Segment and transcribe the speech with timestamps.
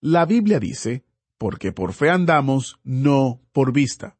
[0.00, 1.04] La Biblia dice,
[1.38, 4.16] porque por fe andamos, no por vista.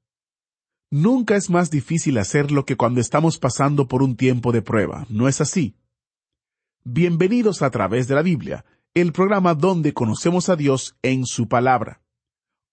[0.91, 5.29] Nunca es más difícil hacerlo que cuando estamos pasando por un tiempo de prueba, ¿no
[5.29, 5.77] es así?
[6.83, 12.03] Bienvenidos a través de la Biblia, el programa donde conocemos a Dios en su palabra.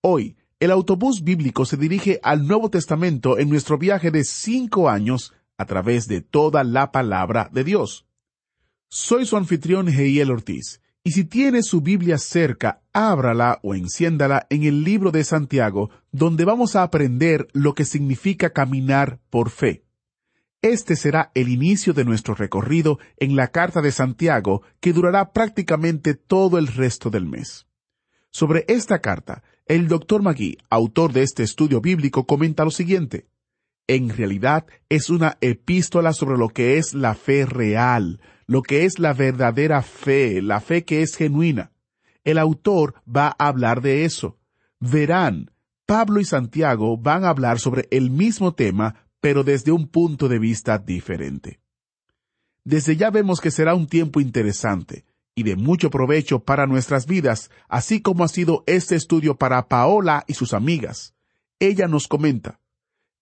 [0.01, 5.31] Hoy, el autobús bíblico se dirige al Nuevo Testamento en nuestro viaje de cinco años
[5.57, 8.07] a través de toda la palabra de Dios.
[8.89, 14.63] Soy su anfitrión Heiel Ortiz, y si tiene su Biblia cerca, ábrala o enciéndala en
[14.63, 19.83] el libro de Santiago, donde vamos a aprender lo que significa caminar por fe.
[20.61, 26.15] Este será el inicio de nuestro recorrido en la carta de Santiago, que durará prácticamente
[26.15, 27.67] todo el resto del mes.
[28.31, 33.27] Sobre esta carta, el doctor Magui, autor de este estudio bíblico, comenta lo siguiente.
[33.87, 38.99] En realidad es una epístola sobre lo que es la fe real, lo que es
[38.99, 41.71] la verdadera fe, la fe que es genuina.
[42.25, 44.37] El autor va a hablar de eso.
[44.81, 45.51] Verán,
[45.85, 50.39] Pablo y Santiago van a hablar sobre el mismo tema, pero desde un punto de
[50.39, 51.61] vista diferente.
[52.65, 57.51] Desde ya vemos que será un tiempo interesante y de mucho provecho para nuestras vidas,
[57.69, 61.13] así como ha sido este estudio para Paola y sus amigas.
[61.59, 62.59] Ella nos comenta,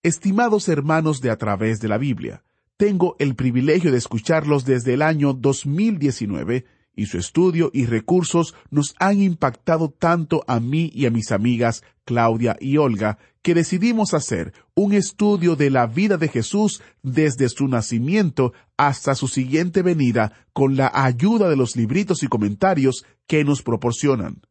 [0.03, 2.43] Estimados hermanos de a través de la Biblia,
[2.75, 6.65] tengo el privilegio de escucharlos desde el año 2019
[6.95, 11.83] y su estudio y recursos nos han impactado tanto a mí y a mis amigas
[12.05, 17.67] Claudia y Olga que decidimos hacer un estudio de la vida de Jesús desde su
[17.67, 23.61] nacimiento hasta su siguiente venida con la ayuda de los libritos y comentarios que nos
[23.61, 24.41] proporcionan.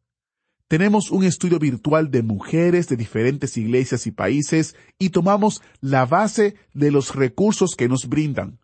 [0.67, 6.55] Tenemos un estudio virtual de mujeres de diferentes iglesias y países y tomamos la base
[6.73, 8.59] de los recursos que nos brindan.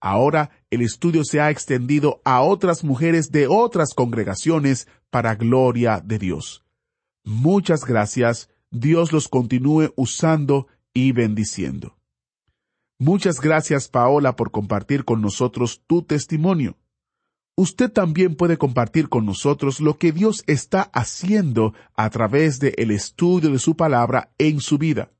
[0.00, 6.18] Ahora el estudio se ha extendido a otras mujeres de otras congregaciones para gloria de
[6.18, 6.64] Dios.
[7.24, 11.98] Muchas gracias, Dios los continúe usando y bendiciendo.
[12.98, 16.76] Muchas gracias Paola por compartir con nosotros tu testimonio.
[17.56, 22.90] Usted también puede compartir con nosotros lo que Dios está haciendo a través del el
[22.90, 25.12] estudio de su palabra en su vida.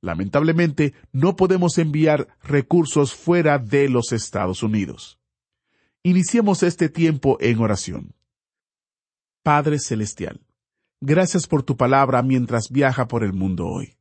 [0.00, 5.18] Lamentablemente, no podemos enviar recursos fuera de los Estados Unidos.
[6.04, 8.14] Iniciemos este tiempo en oración.
[9.42, 10.46] Padre Celestial,
[11.00, 13.96] gracias por tu palabra mientras viaja por el mundo hoy.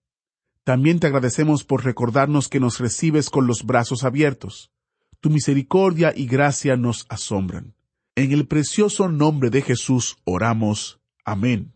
[0.64, 4.72] También te agradecemos por recordarnos que nos recibes con los brazos abiertos
[5.20, 7.74] tu misericordia y gracia nos asombran.
[8.16, 11.00] En el precioso nombre de Jesús oramos.
[11.24, 11.74] Amén.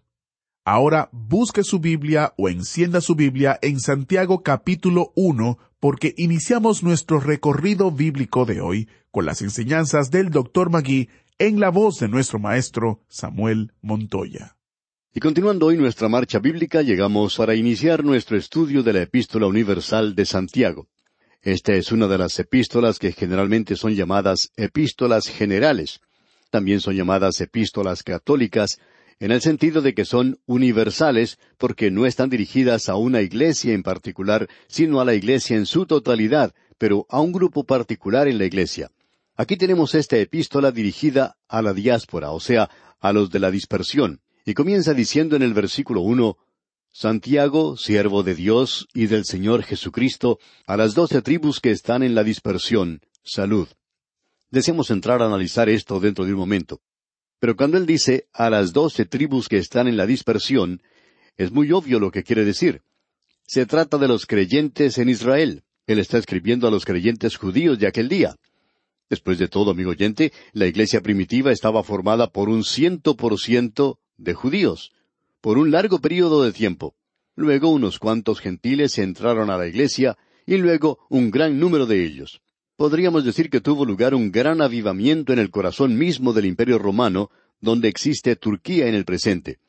[0.64, 7.20] Ahora busque su Biblia o encienda su Biblia en Santiago capítulo 1 porque iniciamos nuestro
[7.20, 10.70] recorrido bíblico de hoy con las enseñanzas del Dr.
[10.70, 11.10] Magui
[11.40, 14.58] en la voz de nuestro maestro Samuel Montoya.
[15.14, 20.16] Y continuando hoy nuestra marcha bíblica, llegamos para iniciar nuestro estudio de la Epístola Universal
[20.16, 20.88] de Santiago.
[21.44, 26.00] Esta es una de las epístolas que generalmente son llamadas epístolas generales.
[26.52, 28.80] También son llamadas epístolas católicas,
[29.20, 33.82] en el sentido de que son universales porque no están dirigidas a una iglesia en
[33.82, 38.46] particular, sino a la iglesia en su totalidad, pero a un grupo particular en la
[38.46, 38.92] iglesia.
[39.36, 44.22] Aquí tenemos esta epístola dirigida a la diáspora, o sea, a los de la dispersión,
[44.46, 46.38] y comienza diciendo en el versículo uno
[46.94, 52.16] Santiago, siervo de Dios y del Señor Jesucristo, a las doce tribus que están en
[52.16, 53.70] la dispersión, salud.
[54.50, 56.82] Deseamos entrar a analizar esto dentro de un momento.
[57.40, 60.82] Pero cuando él dice a las doce tribus que están en la dispersión,
[61.38, 62.82] es muy obvio lo que quiere decir.
[63.48, 65.64] Se trata de los creyentes en Israel.
[65.88, 68.36] Él está escribiendo a los creyentes judíos de aquel día.
[69.10, 73.98] Después de todo, amigo oyente, la iglesia primitiva estaba formada por un ciento por ciento
[74.18, 74.92] de judíos,
[75.42, 76.96] por un largo período de tiempo.
[77.36, 82.42] Luego unos cuantos gentiles entraron a la iglesia, y luego un gran número de ellos
[82.82, 87.30] podríamos decir que tuvo lugar un gran avivamiento en el corazón mismo del Imperio romano,
[87.60, 89.60] donde existe Turquía en el presente.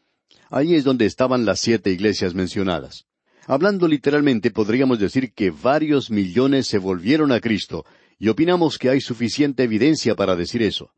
[0.48, 3.04] Allí es donde estaban las siete iglesias mencionadas.
[3.46, 7.84] Hablando literalmente, podríamos decir que varios millones se volvieron a Cristo,
[8.18, 10.94] y opinamos que hay suficiente evidencia para decir eso.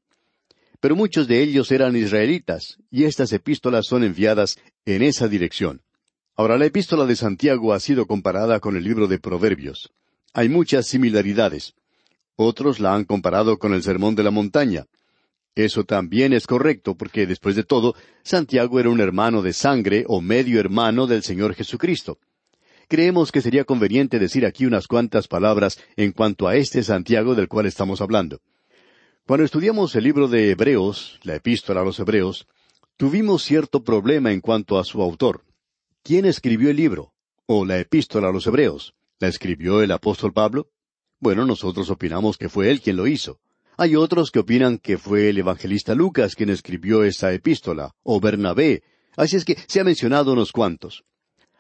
[0.85, 5.81] Pero muchos de ellos eran israelitas, y estas epístolas son enviadas en esa dirección.
[6.37, 9.95] Ahora, la epístola de Santiago ha sido comparada con el libro de Proverbios.
[10.35, 11.73] Hay muchas similaridades.
[12.37, 14.85] Otros la han comparado con el Sermón de la Montaña.
[15.55, 20.21] Eso también es correcto, porque después de todo, Santiago era un hermano de sangre o
[20.21, 22.19] medio hermano del Señor Jesucristo.
[22.89, 27.49] Creemos que sería conveniente decir aquí unas cuantas palabras en cuanto a este Santiago del
[27.49, 28.43] cual estamos hablando.
[29.27, 32.47] Cuando estudiamos el libro de Hebreos, la epístola a los Hebreos,
[32.99, 35.47] tuvimos cierto problema en cuanto a su autor.
[36.03, 37.15] ¿Quién escribió el libro?
[37.47, 38.93] ¿O la epístola a los Hebreos?
[39.21, 40.69] ¿La escribió el apóstol Pablo?
[41.21, 43.41] Bueno, nosotros opinamos que fue él quien lo hizo.
[43.79, 48.83] Hay otros que opinan que fue el evangelista Lucas quien escribió esa epístola, o Bernabé,
[49.17, 51.03] así es que se ha mencionado unos cuantos.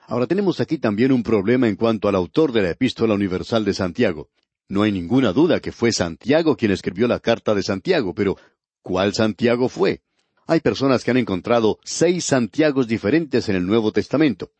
[0.06, 3.72] Ahora tenemos aquí también un problema en cuanto al autor de la epístola universal de
[3.72, 4.28] Santiago.
[4.68, 8.36] No hay ninguna duda que fue Santiago quien escribió la carta de Santiago, pero
[8.82, 10.00] ¿cuál Santiago fue?
[10.46, 14.52] Hay personas que han encontrado seis Santiagos diferentes en el Nuevo Testamento.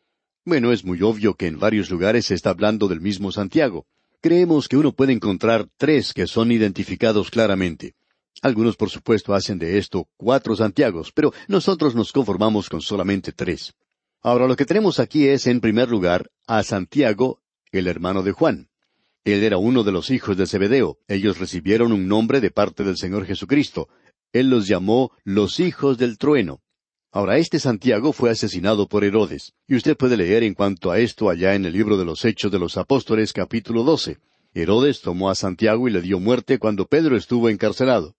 [0.44, 3.86] Bueno, es muy obvio que en varios lugares se está hablando del mismo Santiago.
[4.20, 7.94] Creemos que uno puede encontrar tres que son identificados claramente.
[8.42, 13.74] Algunos, por supuesto, hacen de esto cuatro Santiagos, pero nosotros nos conformamos con solamente tres.
[14.20, 17.40] Ahora lo que tenemos aquí es, en primer lugar, a Santiago,
[17.72, 18.68] el hermano de Juan.
[19.24, 20.98] Él era uno de los hijos de Zebedeo.
[21.08, 23.88] Ellos recibieron un nombre de parte del Señor Jesucristo.
[24.32, 26.60] Él los llamó los hijos del trueno.
[27.10, 31.30] Ahora, este Santiago fue asesinado por Herodes, y usted puede leer en cuanto a esto
[31.30, 34.18] allá en el libro de los Hechos de los Apóstoles capítulo 12.
[34.52, 38.16] Herodes tomó a Santiago y le dio muerte cuando Pedro estuvo encarcelado.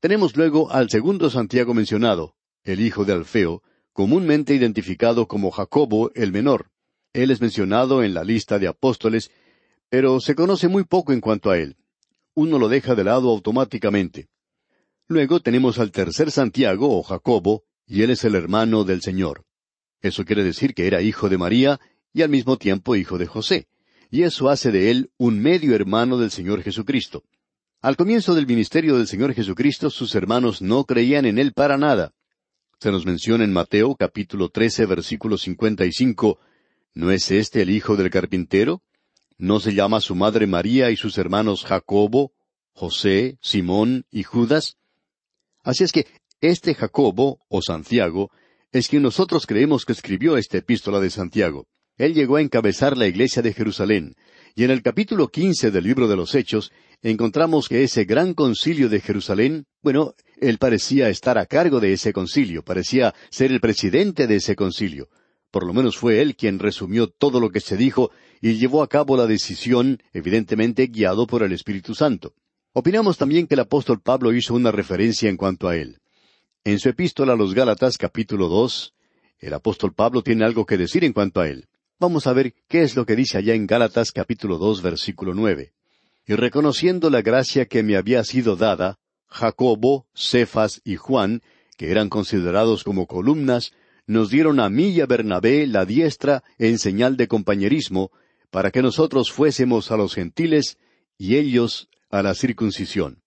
[0.00, 3.62] Tenemos luego al segundo Santiago mencionado, el hijo de Alfeo,
[3.92, 6.70] comúnmente identificado como Jacobo el menor.
[7.12, 9.30] Él es mencionado en la lista de apóstoles,
[9.90, 11.76] pero se conoce muy poco en cuanto a él.
[12.34, 14.28] Uno lo deja de lado automáticamente.
[15.08, 19.44] Luego tenemos al tercer Santiago o Jacobo, y él es el hermano del Señor.
[20.00, 21.80] Eso quiere decir que era hijo de María
[22.12, 23.66] y al mismo tiempo hijo de José,
[24.10, 27.24] y eso hace de él un medio hermano del Señor Jesucristo.
[27.82, 32.12] Al comienzo del ministerio del Señor Jesucristo, sus hermanos no creían en él para nada.
[32.78, 36.38] Se nos menciona en Mateo capítulo 13 versículo 55,
[36.94, 38.82] ¿no es este el hijo del carpintero?
[39.40, 42.34] ¿No se llama su madre María y sus hermanos Jacobo,
[42.74, 44.76] José, Simón y Judas?
[45.64, 46.06] Así es que
[46.42, 48.30] este Jacobo, o Santiago,
[48.70, 51.68] es quien nosotros creemos que escribió esta epístola de Santiago.
[51.96, 54.14] Él llegó a encabezar la iglesia de Jerusalén,
[54.54, 58.90] y en el capítulo quince del libro de los Hechos encontramos que ese gran concilio
[58.90, 64.26] de Jerusalén, bueno, él parecía estar a cargo de ese concilio, parecía ser el presidente
[64.26, 65.08] de ese concilio.
[65.50, 68.88] Por lo menos fue él quien resumió todo lo que se dijo y llevó a
[68.88, 72.34] cabo la decisión, evidentemente guiado por el Espíritu Santo.
[72.72, 75.98] Opinamos también que el apóstol Pablo hizo una referencia en cuanto a él.
[76.62, 78.94] En su epístola a los Gálatas capítulo dos,
[79.38, 81.66] el apóstol Pablo tiene algo que decir en cuanto a él.
[81.98, 85.72] Vamos a ver qué es lo que dice allá en Gálatas capítulo dos versículo nueve.
[86.26, 91.42] Y reconociendo la gracia que me había sido dada, Jacobo, Cefas y Juan,
[91.76, 93.72] que eran considerados como columnas,
[94.10, 98.10] nos dieron a mí y a Bernabé la diestra en señal de compañerismo,
[98.50, 100.78] para que nosotros fuésemos a los gentiles
[101.16, 103.22] y ellos a la circuncisión.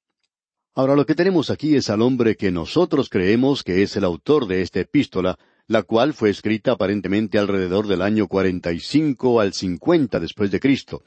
[0.75, 4.45] Ahora lo que tenemos aquí es al hombre que nosotros creemos que es el autor
[4.45, 9.53] de esta epístola, la cual fue escrita aparentemente alrededor del año cuarenta y cinco al
[9.53, 11.01] cincuenta después de Cristo.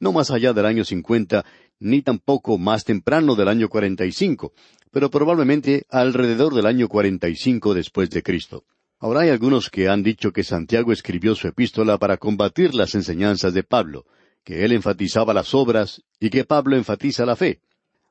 [0.00, 1.44] no más allá del año 50,
[1.78, 4.52] ni tampoco más temprano del año 45,
[4.90, 8.64] pero probablemente alrededor del año 45 después de Cristo.
[9.02, 13.54] Ahora hay algunos que han dicho que Santiago escribió su epístola para combatir las enseñanzas
[13.54, 14.04] de Pablo,
[14.44, 17.62] que él enfatizaba las obras y que Pablo enfatiza la fe.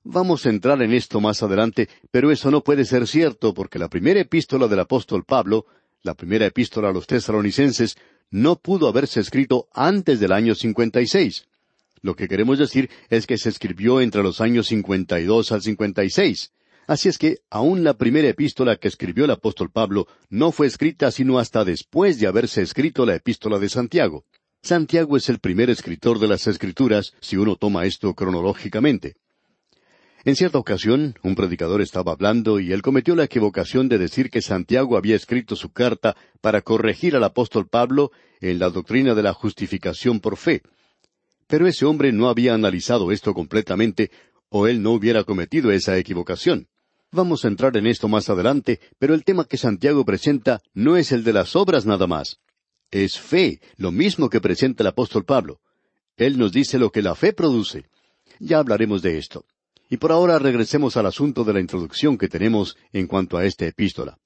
[0.03, 3.88] Vamos a entrar en esto más adelante, pero eso no puede ser cierto porque la
[3.88, 5.67] primera epístola del apóstol Pablo,
[6.01, 7.96] la primera epístola a los tesalonicenses,
[8.31, 11.46] no pudo haberse escrito antes del año 56.
[12.01, 16.51] Lo que queremos decir es que se escribió entre los años 52 al 56.
[16.89, 21.12] Así es que aún la primera epístola que escribió el apóstol Pablo no fue escrita
[21.12, 24.25] sino hasta después de haberse escrito la epístola de Santiago.
[24.63, 29.17] Santiago es el primer escritor de las Escrituras, si uno toma esto cronológicamente.
[30.25, 34.41] En cierta ocasión, un predicador estaba hablando y él cometió la equivocación de decir que
[34.41, 39.34] Santiago había escrito su carta para corregir al apóstol Pablo en la doctrina de la
[39.34, 40.63] justificación por fe.
[41.46, 44.10] Pero ese hombre no había analizado esto completamente,
[44.50, 46.67] o él no hubiera cometido esa equivocación.
[47.11, 51.11] Vamos a entrar en esto más adelante, pero el tema que Santiago presenta no es
[51.11, 52.39] el de las obras nada más.
[52.91, 55.59] Es fe, lo mismo que presenta el apóstol Pablo.
[56.17, 57.85] Él nos dice lo que la fe produce.
[58.39, 59.45] Ya hablaremos de esto.
[59.89, 63.65] Y por ahora regresemos al asunto de la introducción que tenemos en cuanto a esta
[63.65, 64.19] epístola.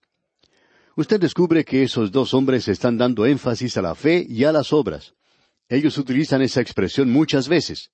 [0.97, 4.73] Usted descubre que esos dos hombres están dando énfasis a la fe y a las
[4.73, 5.13] obras.
[5.69, 7.91] Ellos utilizan esa expresión muchas veces.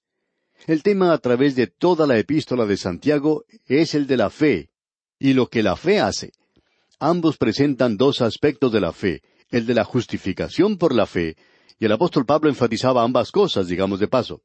[0.66, 4.69] El tema a través de toda la epístola de Santiago es el de la fe,
[5.20, 6.32] y lo que la fe hace.
[6.98, 9.22] Ambos presentan dos aspectos de la fe,
[9.52, 11.36] el de la justificación por la fe,
[11.78, 14.42] y el apóstol Pablo enfatizaba ambas cosas, digamos de paso.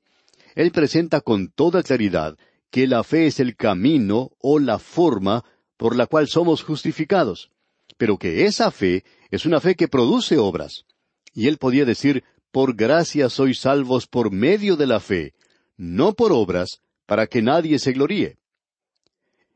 [0.55, 2.37] Él presenta con toda claridad
[2.71, 5.45] que la fe es el camino o la forma
[5.77, 7.51] por la cual somos justificados,
[7.97, 10.85] pero que esa fe es una fe que produce obras.
[11.33, 15.35] Y él podía decir, por gracia sois salvos por medio de la fe,
[15.77, 18.39] no por obras, para que nadie se gloríe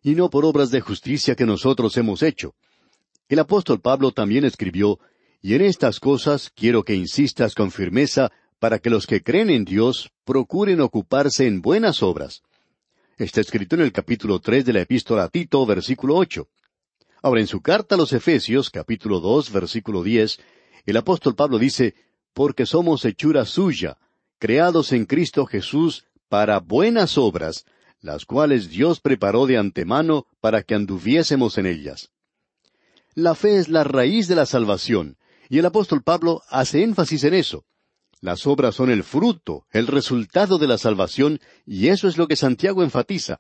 [0.09, 2.55] y no por obras de justicia que nosotros hemos hecho.
[3.29, 4.99] El apóstol Pablo también escribió,
[5.43, 9.67] y en estas cosas quiero que insistas con firmeza para que los que creen en
[9.67, 12.43] Dios procuren ocuparse en buenas obras.
[13.19, 16.49] Está escrito en el capítulo tres de la epístola a Tito, versículo ocho.
[17.21, 20.39] Ahora, en su carta a los Efesios, capítulo dos, versículo diez,
[20.87, 21.95] el apóstol Pablo dice,
[22.33, 23.99] Porque somos hechura suya,
[24.39, 27.67] creados en Cristo Jesús para buenas obras,
[28.01, 32.11] las cuales Dios preparó de antemano para que anduviésemos en ellas.
[33.15, 35.17] La fe es la raíz de la salvación,
[35.49, 37.65] y el apóstol Pablo hace énfasis en eso.
[38.21, 42.37] Las obras son el fruto, el resultado de la salvación, y eso es lo que
[42.37, 43.39] Santiago enfatiza.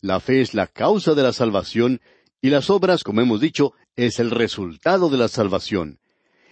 [0.00, 2.00] La fe es la causa de la salvación,
[2.40, 5.98] y las obras, como hemos dicho, es el resultado de la salvación.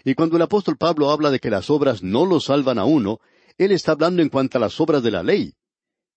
[0.04, 3.20] Y cuando el apóstol Pablo habla de que las obras no lo salvan a uno,
[3.56, 5.54] él está hablando en cuanto a las obras de la ley.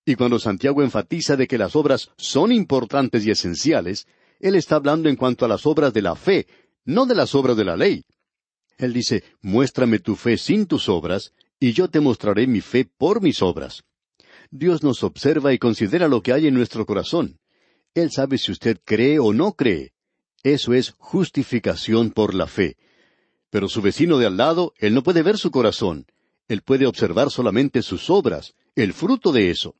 [0.08, 4.08] Y cuando Santiago enfatiza de que las obras son importantes y esenciales,
[4.40, 6.48] él está hablando en cuanto a las obras de la fe,
[6.86, 8.06] no de las obras de la ley.
[8.78, 13.22] Él dice, muéstrame tu fe sin tus obras, y yo te mostraré mi fe por
[13.22, 13.84] mis obras.
[14.50, 17.38] Dios nos observa y considera lo que hay en nuestro corazón.
[17.94, 19.92] Él sabe si usted cree o no cree.
[20.42, 22.78] Eso es justificación por la fe.
[23.50, 26.06] Pero su vecino de al lado, él no puede ver su corazón.
[26.48, 29.76] Él puede observar solamente sus obras, el fruto de eso.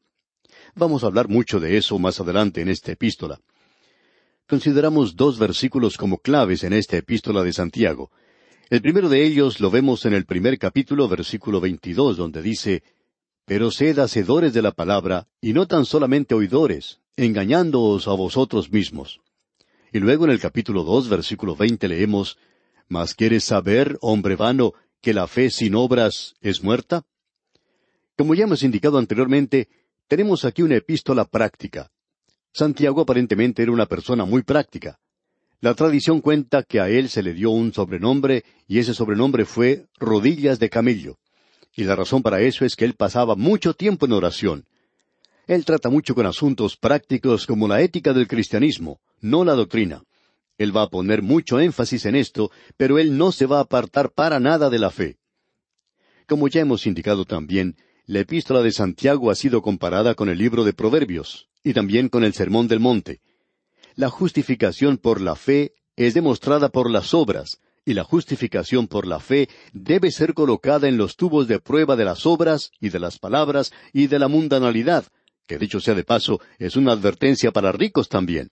[0.78, 3.40] Vamos a hablar mucho de eso más adelante en esta epístola.
[4.48, 8.12] Consideramos dos versículos como claves en esta epístola de Santiago.
[8.70, 12.84] El primero de ellos lo vemos en el primer capítulo, versículo 22, donde dice,
[13.44, 19.20] Pero sed hacedores de la palabra, y no tan solamente oidores, engañándoos a vosotros mismos.
[19.92, 22.38] Y luego en el capítulo dos, versículo veinte leemos,
[22.88, 27.04] Mas quieres saber, hombre vano, que la fe sin obras es muerta?
[28.16, 29.70] Como ya hemos indicado anteriormente,
[30.08, 31.90] tenemos aquí una epístola práctica.
[32.54, 35.00] Santiago aparentemente era una persona muy práctica.
[35.60, 39.86] La tradición cuenta que a él se le dio un sobrenombre y ese sobrenombre fue
[40.00, 41.18] rodillas de camello.
[41.76, 44.66] Y la razón para eso es que él pasaba mucho tiempo en oración.
[45.46, 50.04] Él trata mucho con asuntos prácticos como la ética del cristianismo, no la doctrina.
[50.58, 54.12] Él va a poner mucho énfasis en esto, pero él no se va a apartar
[54.12, 55.18] para nada de la fe.
[56.28, 60.64] Como ya hemos indicado también, la epístola de Santiago ha sido comparada con el libro
[60.64, 63.20] de Proverbios y también con el Sermón del Monte.
[63.96, 69.20] La justificación por la fe es demostrada por las obras, y la justificación por la
[69.20, 73.20] fe debe ser colocada en los tubos de prueba de las obras y de las
[73.20, 75.06] palabras y de la mundanalidad,
[75.46, 78.52] que dicho sea de paso, es una advertencia para ricos también.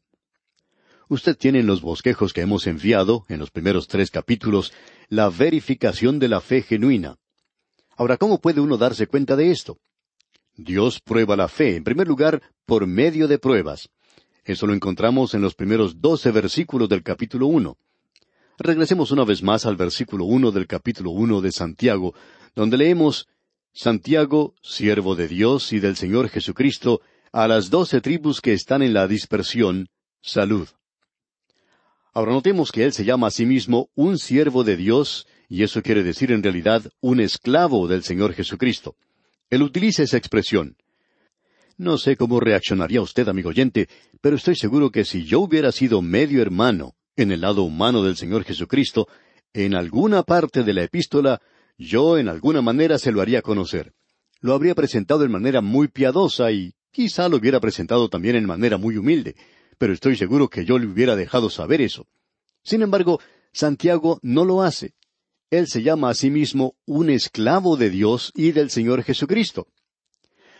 [1.07, 4.73] Usted tiene en los bosquejos que hemos enviado, en los primeros tres capítulos,
[5.07, 7.15] la verificación de la fe genuina.
[7.95, 9.77] Ahora, ¿cómo puede uno darse cuenta de esto?
[10.57, 13.89] Dios prueba la fe, en primer lugar, por medio de pruebas.
[14.43, 17.77] Eso lo encontramos en los primeros doce versículos del capítulo uno.
[18.57, 22.13] Regresemos una vez más al versículo uno del capítulo uno de Santiago,
[22.53, 23.27] donde leemos
[23.73, 27.01] Santiago, siervo de Dios y del Señor Jesucristo,
[27.33, 29.89] a las doce tribus que están en la dispersión,
[30.21, 30.69] salud.
[32.13, 35.81] Ahora notemos que él se llama a sí mismo un siervo de Dios, y eso
[35.81, 38.95] quiere decir en realidad un esclavo del Señor Jesucristo.
[39.49, 40.75] Él utiliza esa expresión.
[41.77, 43.89] No sé cómo reaccionaría usted, amigo oyente,
[44.21, 48.15] pero estoy seguro que si yo hubiera sido medio hermano en el lado humano del
[48.15, 49.07] Señor Jesucristo,
[49.53, 51.41] en alguna parte de la epístola,
[51.77, 53.93] yo en alguna manera se lo haría conocer.
[54.39, 58.77] Lo habría presentado en manera muy piadosa y quizá lo hubiera presentado también en manera
[58.77, 59.35] muy humilde,
[59.77, 62.07] pero estoy seguro que yo le hubiera dejado saber eso.
[62.63, 63.19] Sin embargo,
[63.51, 64.94] Santiago no lo hace.
[65.57, 69.67] Él se llama a sí mismo un esclavo de Dios y del Señor Jesucristo.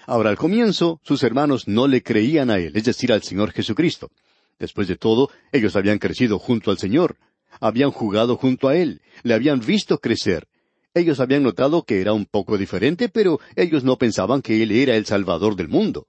[0.08, 4.12] Ahora, al comienzo, sus hermanos no le creían a él, es decir, al Señor Jesucristo.
[4.60, 7.18] Después de todo, ellos habían crecido junto al Señor,
[7.60, 10.48] habían jugado junto a Él, le habían visto crecer.
[10.94, 14.96] Ellos habían notado que era un poco diferente, pero ellos no pensaban que Él era
[14.96, 16.08] el Salvador del mundo.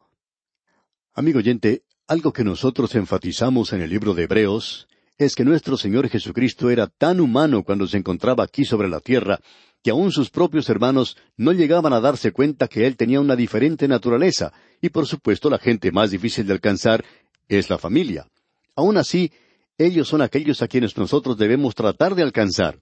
[1.12, 4.86] Amigo oyente, algo que nosotros enfatizamos en el libro de Hebreos
[5.18, 9.40] es que nuestro Señor Jesucristo era tan humano cuando se encontraba aquí sobre la tierra,
[9.82, 13.88] que aun sus propios hermanos no llegaban a darse cuenta que Él tenía una diferente
[13.88, 17.04] naturaleza, y por supuesto la gente más difícil de alcanzar
[17.48, 18.26] es la familia.
[18.74, 19.32] Aun así,
[19.78, 22.80] ellos son aquellos a quienes nosotros debemos tratar de alcanzar.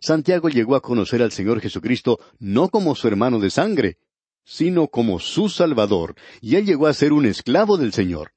[0.00, 3.98] Santiago llegó a conocer al Señor Jesucristo no como su hermano de sangre,
[4.44, 8.32] sino como su Salvador, y él llegó a ser un esclavo del Señor.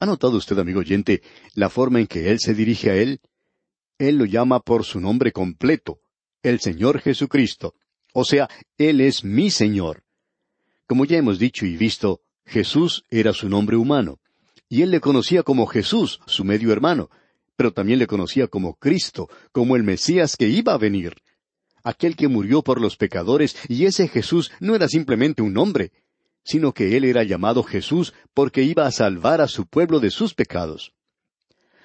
[0.00, 1.22] ¿Ha notado usted, amigo oyente,
[1.54, 3.20] la forma en que Él se dirige a Él?
[3.98, 6.00] Él lo llama por su nombre completo,
[6.42, 7.74] el Señor Jesucristo.
[8.12, 10.04] O sea, Él es mi Señor.
[10.86, 14.20] Como ya hemos dicho y visto, Jesús era su nombre humano,
[14.68, 17.08] y Él le conocía como Jesús, su medio hermano,
[17.56, 21.14] pero también le conocía como Cristo, como el Mesías que iba a venir.
[21.82, 25.92] Aquel que murió por los pecadores, y ese Jesús no era simplemente un hombre,
[26.44, 30.34] sino que él era llamado Jesús porque iba a salvar a su pueblo de sus
[30.34, 30.92] pecados.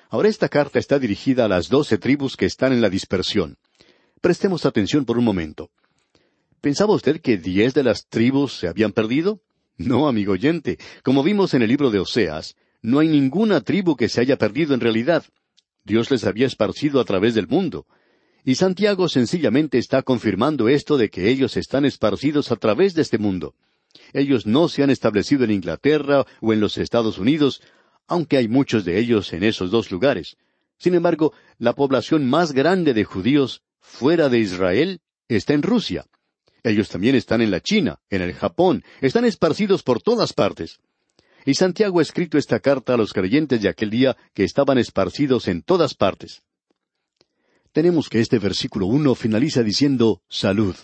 [0.10, 3.57] Ahora esta carta está dirigida a las doce tribus que están en la dispersión.
[4.21, 5.69] Prestemos atención por un momento.
[6.62, 9.41] ¿Pensaba usted que diez de las tribus se habían perdido?
[9.77, 10.77] No, amigo oyente.
[11.03, 14.73] Como vimos en el libro de Oseas, no hay ninguna tribu que se haya perdido
[14.73, 15.23] en realidad.
[15.86, 17.86] Dios les había esparcido a través del mundo.
[18.43, 23.17] Y Santiago sencillamente está confirmando esto de que ellos están esparcidos a través de este
[23.17, 23.55] mundo.
[24.13, 27.62] Ellos no se han establecido en Inglaterra o en los Estados Unidos,
[28.08, 30.38] aunque hay muchos de ellos en esos dos lugares.
[30.78, 36.06] Sin embargo, la población más grande de judíos fuera de Israel está en Rusia.
[36.63, 40.80] Ellos también están en la China, en el Japón, están esparcidos por todas partes.
[41.45, 45.47] Y Santiago ha escrito esta carta a los creyentes de aquel día que estaban esparcidos
[45.47, 46.43] en todas partes.
[47.71, 50.75] Tenemos que este versículo uno finaliza diciendo salud.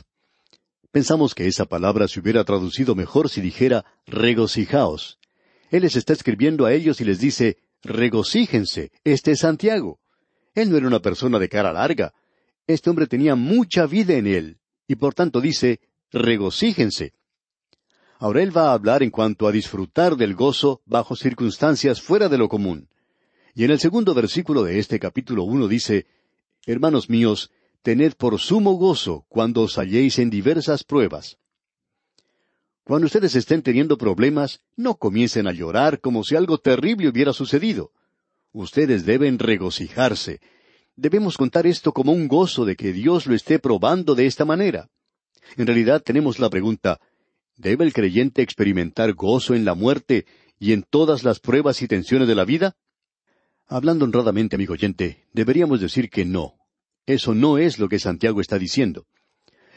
[0.96, 5.20] Pensamos que esa palabra se hubiera traducido mejor si dijera regocijaos.
[5.70, 10.00] Él les está escribiendo a ellos y les dice regocíjense, este es Santiago.
[10.54, 12.14] Él no era una persona de cara larga.
[12.66, 15.82] Este hombre tenía mucha vida en él, y por tanto dice
[16.14, 17.12] regocíjense.
[18.18, 22.38] Ahora él va a hablar en cuanto a disfrutar del gozo bajo circunstancias fuera de
[22.38, 22.88] lo común.
[23.54, 26.06] Y en el segundo versículo de este capítulo uno dice
[26.66, 27.52] Hermanos míos,
[27.86, 31.38] tened por sumo gozo cuando os halléis en diversas pruebas.
[32.84, 37.92] Cuando ustedes estén teniendo problemas, no comiencen a llorar como si algo terrible hubiera sucedido.
[38.52, 40.40] Ustedes deben regocijarse.
[40.96, 44.90] Debemos contar esto como un gozo de que Dios lo esté probando de esta manera.
[45.56, 47.00] En realidad tenemos la pregunta,
[47.56, 50.26] ¿debe el creyente experimentar gozo en la muerte
[50.58, 52.76] y en todas las pruebas y tensiones de la vida?
[53.68, 56.65] Hablando honradamente, amigo oyente, deberíamos decir que no.
[57.06, 59.06] Eso no es lo que Santiago está diciendo.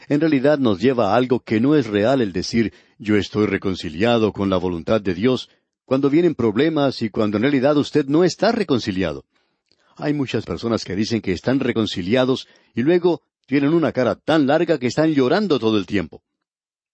[0.07, 4.33] En realidad nos lleva a algo que no es real el decir yo estoy reconciliado
[4.33, 5.49] con la voluntad de Dios
[5.85, 9.25] cuando vienen problemas y cuando en realidad usted no está reconciliado.
[9.97, 14.77] Hay muchas personas que dicen que están reconciliados y luego tienen una cara tan larga
[14.77, 16.23] que están llorando todo el tiempo.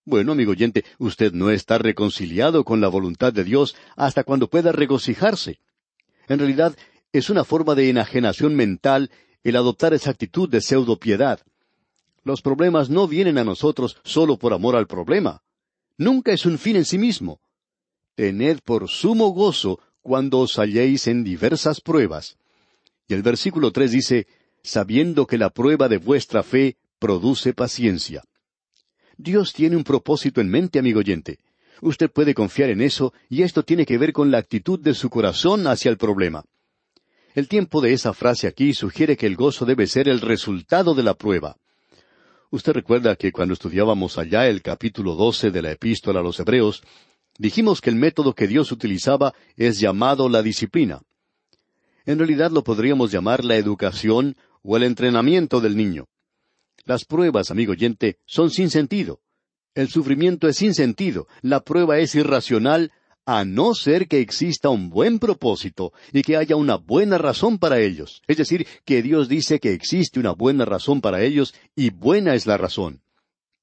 [0.06, 4.72] Bueno, amigo oyente, usted no está reconciliado con la voluntad de Dios hasta cuando pueda
[4.72, 5.60] regocijarse.
[6.28, 6.76] En realidad,
[7.12, 9.10] es una forma de enajenación mental
[9.46, 11.40] el adoptar esa actitud de pseudo-piedad.
[12.24, 15.44] Los problemas no vienen a nosotros solo por amor al problema.
[15.98, 17.40] Nunca es un fin en sí mismo.
[18.16, 22.38] Tened por sumo gozo cuando os halléis en diversas pruebas.
[23.08, 24.26] Y el versículo tres dice,
[24.64, 28.24] sabiendo que la prueba de vuestra fe produce paciencia.
[29.16, 31.38] Dios tiene un propósito en mente, amigo oyente.
[31.82, 35.12] Usted puede confiar en eso y esto tiene que ver con la actitud de su
[35.12, 36.46] corazón hacia el problema.
[37.36, 41.04] El tiempo de esa frase aquí sugiere que el gozo debe ser el resultado de
[41.04, 41.58] la prueba.
[42.50, 46.82] Usted recuerda que cuando estudiábamos allá el capítulo doce de la epístola a los Hebreos,
[47.38, 51.02] dijimos que el método que Dios utilizaba es llamado la disciplina.
[52.06, 56.08] En realidad lo podríamos llamar la educación o el entrenamiento del niño.
[56.86, 59.20] Las pruebas, amigo oyente, son sin sentido.
[59.74, 62.94] El sufrimiento es sin sentido, la prueba es irracional,
[63.26, 67.80] a no ser que exista un buen propósito y que haya una buena razón para
[67.80, 68.22] ellos.
[68.28, 72.46] Es decir, que Dios dice que existe una buena razón para ellos y buena es
[72.46, 73.02] la razón.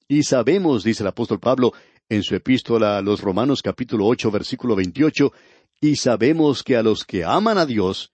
[0.08, 1.72] Y sabemos, dice el apóstol Pablo
[2.08, 5.32] en su epístola a los Romanos capítulo ocho versículo veintiocho,
[5.80, 8.12] y sabemos que a los que aman a Dios,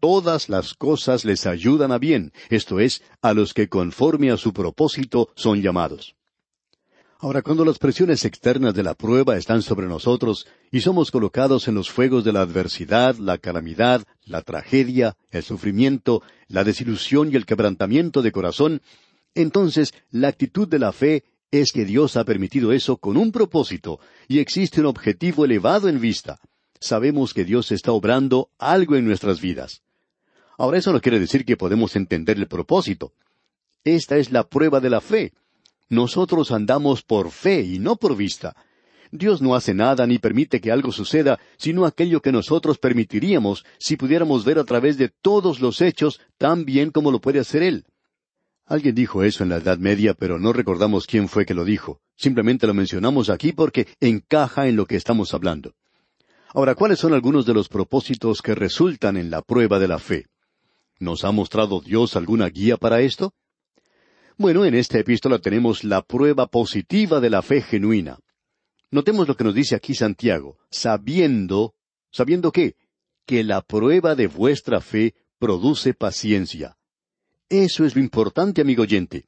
[0.00, 4.52] todas las cosas les ayudan a bien, esto es, a los que conforme a su
[4.52, 6.17] propósito son llamados.
[7.20, 11.74] Ahora, cuando las presiones externas de la prueba están sobre nosotros y somos colocados en
[11.74, 17.44] los fuegos de la adversidad, la calamidad, la tragedia, el sufrimiento, la desilusión y el
[17.44, 18.82] quebrantamiento de corazón,
[19.34, 23.98] entonces la actitud de la fe es que Dios ha permitido eso con un propósito
[24.28, 26.38] y existe un objetivo elevado en vista.
[26.78, 29.82] Sabemos que Dios está obrando algo en nuestras vidas.
[30.56, 33.12] Ahora eso no quiere decir que podemos entender el propósito.
[33.82, 35.32] Esta es la prueba de la fe.
[35.88, 38.54] Nosotros andamos por fe y no por vista.
[39.10, 43.96] Dios no hace nada ni permite que algo suceda, sino aquello que nosotros permitiríamos si
[43.96, 47.86] pudiéramos ver a través de todos los hechos tan bien como lo puede hacer Él.
[48.66, 52.00] Alguien dijo eso en la Edad Media, pero no recordamos quién fue que lo dijo.
[52.16, 55.72] Simplemente lo mencionamos aquí porque encaja en lo que estamos hablando.
[56.52, 60.26] Ahora, ¿cuáles son algunos de los propósitos que resultan en la prueba de la fe?
[60.98, 63.32] ¿Nos ha mostrado Dios alguna guía para esto?
[64.40, 68.20] Bueno, en esta epístola tenemos la prueba positiva de la fe genuina.
[68.92, 71.74] Notemos lo que nos dice aquí Santiago, sabiendo,
[72.12, 72.76] ¿sabiendo qué?
[73.26, 76.76] Que la prueba de vuestra fe produce paciencia.
[77.48, 79.24] Eso es lo importante, amigo oyente.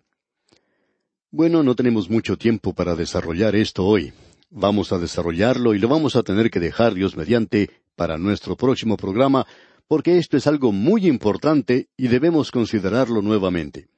[1.33, 4.13] Bueno, no tenemos mucho tiempo para desarrollar esto hoy.
[4.49, 8.97] Vamos a desarrollarlo y lo vamos a tener que dejar Dios mediante para nuestro próximo
[8.97, 9.45] programa,
[9.89, 13.89] porque esto es algo muy importante y debemos considerarlo nuevamente.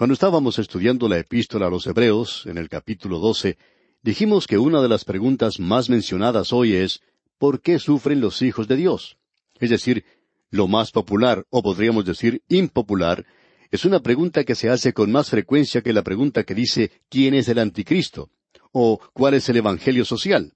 [0.00, 3.58] Cuando estábamos estudiando la epístola a los Hebreos, en el capítulo doce,
[4.00, 7.02] dijimos que una de las preguntas más mencionadas hoy es
[7.36, 9.18] ¿por qué sufren los hijos de Dios?
[9.58, 10.06] Es decir,
[10.48, 13.26] lo más popular, o podríamos decir impopular,
[13.70, 17.34] es una pregunta que se hace con más frecuencia que la pregunta que dice ¿quién
[17.34, 18.30] es el anticristo?
[18.72, 20.54] o ¿cuál es el Evangelio social?